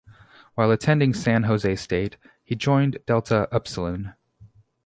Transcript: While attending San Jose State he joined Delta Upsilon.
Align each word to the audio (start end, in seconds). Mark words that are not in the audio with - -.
While 0.55 0.71
attending 0.71 1.13
San 1.13 1.43
Jose 1.43 1.75
State 1.75 2.17
he 2.43 2.55
joined 2.55 2.97
Delta 3.05 3.47
Upsilon. 3.51 4.15